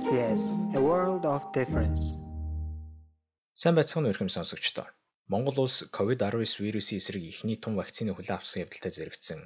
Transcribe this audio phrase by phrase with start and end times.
[0.00, 0.42] SBS
[0.78, 2.02] A World of Difference.
[3.62, 4.86] Сайн байцгаана уу ихэм сонсогчдоо.
[5.32, 9.40] Монгол улс COVID-19 вирусын эсрэг эхний тун вакцины хүлээн авсан явдалтай зэрэгцсэн.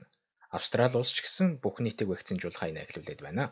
[0.56, 3.44] Австрали улс ч гэсэн бүх нийтийг вакцинжуулах хаяна эхлүүлээд байна.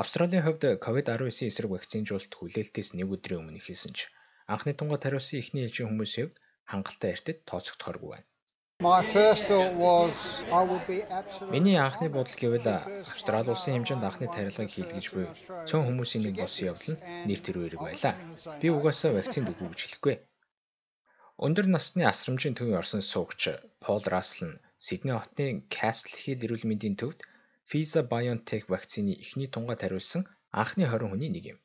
[0.00, 4.06] Австралийн хувьд COVID-19 эсрэг вакцинжуулалт хүлээлтээс нэг өдрийн өмнө эхэлсэн ч
[4.54, 6.38] анхны тунгаа тариулсан эхний ээлжийн хүмүүсийн хувьд
[6.70, 8.26] хангалттай эртэд тооцогдохоргүй байна.
[11.52, 12.66] Миний анхны бодол гэвэл
[13.12, 15.26] Австрали улсын хэмжээнд анхны тарилгыг хийлгэж буй
[15.68, 18.14] цөөн хүмүүсийн нэг болсон явдал нь тэрүү эрг байлаа.
[18.60, 20.14] Би угаасаа вакцинд үгүй гэж хэлэхгүй.
[21.44, 23.42] Өндөр насны асрамжийн төвийн орсон суугч
[23.84, 27.20] Пол Рассел нь Сидней хотын Castle Hill эрүүл мэндийн төвд
[27.68, 30.24] Pfizer BioNTech вакцины эхний тунгаа тариулсан
[30.62, 31.58] анхны 20 хүний нэг юм.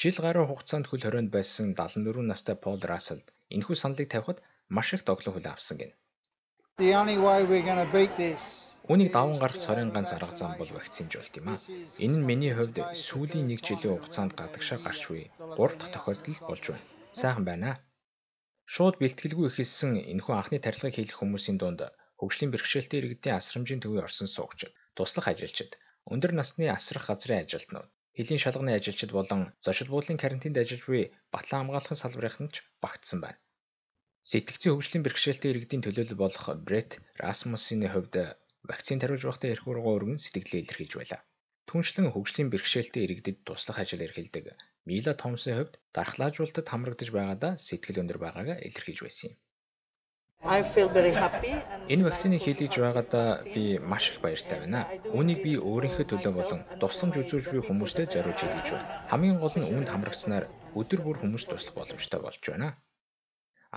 [0.00, 3.20] Жил гаруй хугацаанд хөл хорионд байсан 74 настай Пол Рассел
[3.52, 4.38] энэхүү саналыг тавихад
[4.74, 5.94] маш их тоглох хүлээн авсан гэнэ.
[6.76, 8.42] The only way we're going to beat this.
[8.90, 11.58] Үүнийг даван гарах цорын ганц арга зам бол вакцинжуулалт юм аа.
[12.04, 16.64] Энэ нь миний хувьд сүүлийн нэг жилийн хугацаанд гадагшаа гарч буй 3 дахь тохиолдол болж
[16.74, 16.84] байна.
[17.20, 17.76] Сайхан байна аа.
[18.74, 21.80] Шууд бэлтгэлгүй эхэлсэн энэхүү анхны тарилгыг хийх хүмүүсийн дунд
[22.18, 24.60] хөгжлийн бэрхшээлтэй иргэдийн асрамжийн төвийн орсон суугч,
[24.98, 25.78] туслах ажилчид,
[26.10, 27.88] өндөр насны асрах газрын ажилтнууд,
[28.18, 31.02] хөлийн шалганы ажилчид болон зочид буудлын карантинд ажиллаж буй
[31.34, 33.38] батлан хамгаалахын салбарын ч багтсан байна.
[34.30, 38.14] Сэтгцийн хөгжлийн бэрхшээлтэй иргэдийн төлөөлөл болох Брет Расмуссийн хувьд
[38.70, 41.20] вакцин тариулж байхдаа эрх ургуу өргөн сэтгэлээ илэрхийлж байлаа.
[41.68, 44.44] Түншлэн хөгжлийн бэрхшээлтэй иргэдэд туслах ажил эрхэлдэг
[44.88, 49.36] Мила Томсын хувьд дархлаажуулалтад хамрагдаж байгаадаа сэтгэл өндөр байгаагаа илэрхийлж байсан юм.
[51.92, 54.80] Энэ вакциныг хийлгэж байгаадаа би маш их баяртай байна.
[55.16, 58.88] Үүнийг би өөрийнхөө төлөө болон тусламж үзүүлж буй хүмүүстээ зориулж хийлгэж байна.
[59.10, 60.44] Хамгийн гол нь үүнд хамрагцсанаар
[60.80, 62.68] өдөр бүр хүмүүс туслах боломжтой болж байна.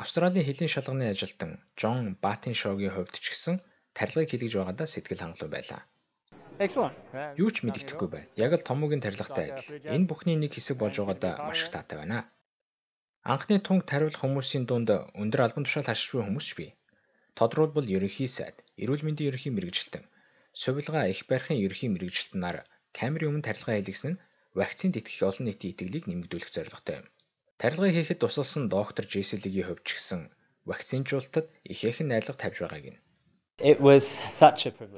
[0.02, 3.56] Австралийн хөлийн шалганы ажилтан Жон Батын шоугийн хувьд ч гэсэн
[3.98, 5.81] тарилгыг хийлгэж байгаадаа сэтгэл хангалуун байлаа.
[7.42, 8.30] Юу ч мэддэхгүй байна.
[8.45, 9.70] Яг л томоогийн тарилгатай адил.
[9.95, 12.30] Энэ бүхний нэг хэсэг болж байгаадаа маш их таатай байна.
[13.34, 14.89] Анхны тунг тариулах хүмүүсийн дунд
[15.22, 16.72] өндөр албан тушаал хашиж буй хүмүүс бий.
[17.38, 20.05] Тодруулбал ерөнхий сайд, эрүүл мэндийн ерөнхий мэрэгжилтэн,
[20.61, 22.58] сувилгаа их барихын ерөнхий мэрэгжилтэн нар
[22.98, 24.22] камерын өмнө тарилгаа хийлгэсэн нь
[24.58, 27.08] вакцинд итгэх олон нийтийн итгэлийг нэмэгдүүлэх зорилготой юм.
[27.62, 30.22] Тарилгаа хийхэд тусалсан доктор Джеселигийн хувьд ч гэсэн
[30.70, 33.02] вакцинжуулалтад ихээхэн найдлага тавьж байгааг нь.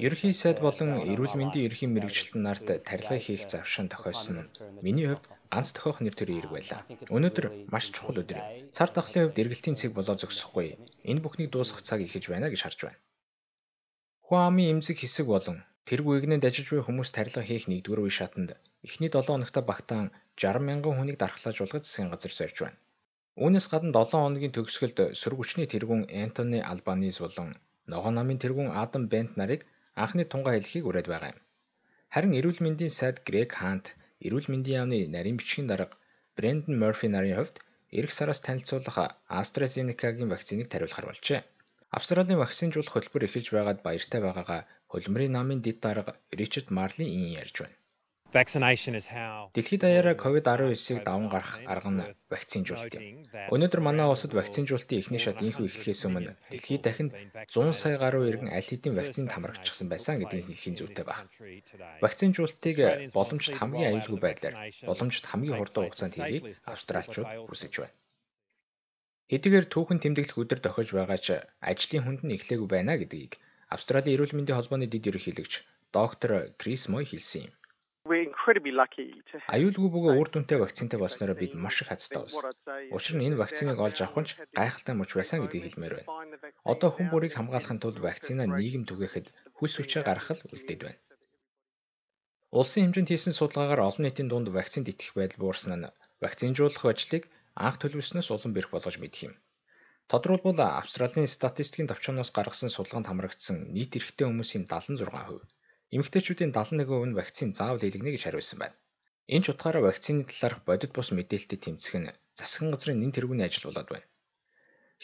[0.04, 4.52] Ерөнхий сайд болон эрүүл мэндийн ерөнхий мэрэгжилтэн нарт тарилгаа хийх завшин тохиолсон нь
[4.84, 6.80] миний хувьд ганц тохиох нэр төрийн эрг байлаа.
[7.16, 8.40] Өнөөдөр маш чухал өдөр.
[8.76, 10.68] Цар тахлын хувьд эргэлтийн цэг болоо зогсохгүй.
[11.10, 13.00] Энэ бүхнийг дуусгах цаг ихэж байна гэж харж байна.
[14.26, 18.50] Хуами эмзэг хэсэг болон тэргүй игнэнд ажиллаж буй хүмүүс тарилга хийх нэгдүгээр үе шатанд
[18.86, 22.78] эхний 7 хоногт багтаан 60 мянган хүнийг дархлаажуулгад засгийн газар зорж байна.
[23.42, 27.50] Үүнээс гадна 7 хоногийн төгсгөлд сөрөг хүчний тэргүүн Антони Албанис болон
[27.92, 29.60] ногоон намын тэргүүн Адам Бент нарыг
[30.02, 31.40] анхны тунгаа хэлхийг ураад байгаа юм.
[32.14, 33.86] Харин эрүүл мэндийн сайд Грег Хант
[34.26, 35.94] эрүүл мэндийн яамны нарийн бичгийн дарга
[36.36, 37.56] Брэндон Морфи нарын хувьд
[37.98, 38.96] эх сараас танилцуулах
[39.40, 41.40] AstraZeneca-гийн вакциныг тариулахар болжээ.
[41.96, 44.60] Австралийн вакцинжуулах хөтөлбөр эхэлж байгаад баяртай байгаагаа
[44.92, 47.76] хөлмөрийн намын дид дарга Ричард Марли ин ярьж байна.
[48.32, 53.26] Vaccination is how Дэлхийд даяараа COVID-19-ийг даван гарах арга нь вакцинжуулалт юм.
[53.54, 57.12] Өнөөдөр манай улсад вакцинжуулалтын эхний шат инхүү эхлэхээс өмнө дэлхийд дахинд
[57.50, 61.26] 100 сая гаруй иргэн аль хэдийн вакцинд хамрагдчихсан байсан гэдгийг хэлхийн зүйтэй байна.
[62.04, 62.76] Вакцинжуулалтыг
[63.16, 64.54] боломжит хамгийн аюулгүй байдлаар
[64.86, 67.94] боломжит хамгийн хурдан хугацаанд хийхийг австралчууд хүсэж байна.
[69.30, 71.28] Хэдийгээр түүхэн тэмдэглэх өдөр тохиож байгаа ч
[71.70, 73.42] ажлын хүнд нь эхлээгүй байна гэдгийг
[73.74, 75.54] Австралийн эрүүл мэндийн холбооны дэд ерөнхийлөгч
[75.94, 77.54] доктор Крис Мой хэлсэн юм.
[78.06, 78.29] We're incredibly lucky to have
[79.54, 82.56] Аюулгүй бөгөө үр дүнтэй вакцинтай болсноор бид маш их хацтай болсон.
[82.96, 86.08] Учир нь энэ вакциныг олж авах нь гайхалтай мөч байсан гэдгийг хэлмээр байна.
[86.72, 89.26] Одоо хүн бүрийг хамгаалахын тулд вакцина нийгэм түгээхэд
[89.58, 91.00] хүс хүчээ гаргах л үлдээд байна.
[92.58, 95.92] Улсын хэмжээнд хийсэн судалгаагаар олон нийтийн дунд вакцинд итгэх байдал буурсан нь
[96.24, 97.24] вакцинжуулах ажлыг
[97.66, 99.34] анх төлөвлөснөөс улам бэрх болгож мэдэх юм.
[100.10, 105.46] Тодорхойлбол Австралийн статистикийн товчооноос гаргасан судалгаанд хамрагдсан нийт эрэгтэй хүмүүсийн 76%,
[105.94, 108.76] эмэгтэйчүүдийн 71% нь вакцин заавал хийлгэнэ гэж хариулсан байна.
[109.34, 113.66] Энэ ч утгаараа вакцины талаарх бодит бус мэдээлэлтэй тэмцэх нь засгийн газрын нэн тэргүүний ажил
[113.68, 114.06] болоод байна.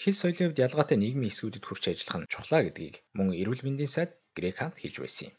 [0.01, 4.11] Хил соёлын хувьд ялгаатай нийгмийн хэсгүүдэд хүрч ажиллах нь чухлаа гэдгийг мөн эрүүл мэндийн сайд
[4.37, 5.35] Грег Хант хэлж байсан юм.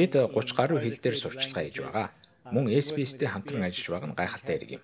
[0.00, 2.08] Бид 30 гаруй хил дээр сурчлагаа хийж байгаа.
[2.54, 4.82] Мөн SBS-тэй хамтран ажиллаж байгаа нь гайхалтай хэрэг юм.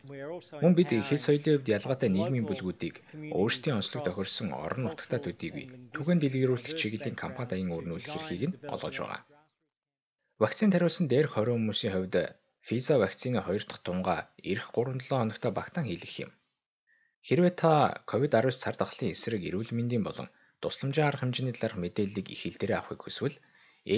[0.62, 2.96] Мөн бид хэл соёлын хувьд ялгаатай нийгмийн бүлгүүдийг
[3.38, 5.64] өөрсдийн онцлог тохирсон орон нутагтаа төдийгүй
[5.94, 9.20] түгээн дэлгэрүүлэх чиглэлийн компани даян өрнүүлэх эрхийг нь олгож байгаа.
[10.42, 12.16] Вакцин тариулсан дээрх 20 хүмүүсийн хувьд
[12.66, 14.20] Pfizer вакцины 2 дахь тунгаа
[14.52, 16.30] эх 3-7 хоногт багтаан хийлгэх юм.
[17.26, 17.72] Хэрвээ та
[18.10, 20.28] COVID-19 цар тахлын эсрэг эрүүл мэндийн болон
[20.62, 23.36] тусламжийн арга хэмжээний талаарх мэдээллийг их хэл дээр авахыг хүсвэл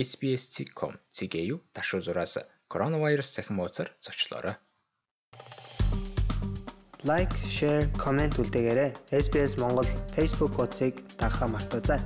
[0.04, 2.34] SBS.com.cg-ийг дашуу зураас
[2.74, 4.56] коронавирус цахим хуудасаар зочлоорой.
[7.04, 8.90] Лайк, share, comment үлдээгээрэй.
[9.22, 9.86] SBS Монгол
[10.16, 12.00] Facebook хуудсыг дагахаа мартаоцай.